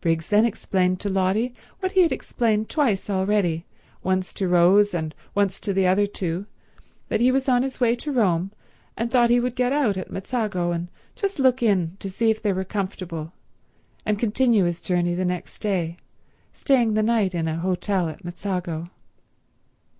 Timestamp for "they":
12.40-12.52